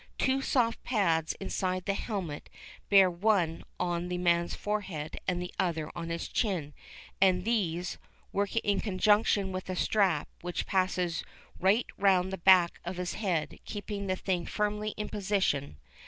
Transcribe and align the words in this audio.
Two 0.17 0.41
soft 0.41 0.83
pads 0.83 1.33
inside 1.33 1.85
the 1.85 1.93
helmet 1.93 2.49
bear 2.89 3.07
one 3.07 3.63
on 3.79 4.07
the 4.07 4.17
man's 4.17 4.55
forehead 4.55 5.19
and 5.27 5.39
the 5.39 5.53
other 5.59 5.91
on 5.93 6.09
his 6.09 6.27
chin, 6.27 6.73
and 7.21 7.45
these, 7.45 7.99
working 8.33 8.63
in 8.63 8.79
conjunction 8.79 9.51
with 9.51 9.69
a 9.69 9.75
strap 9.75 10.27
which 10.41 10.65
passes 10.65 11.23
right 11.59 11.85
round 11.99 12.33
the 12.33 12.39
back 12.39 12.79
of 12.83 12.97
his 12.97 13.13
head, 13.13 13.59
keep 13.63 13.85
the 13.89 14.15
thing 14.15 14.47
firmly 14.47 14.95
in 14.97 15.07
position. 15.07 15.77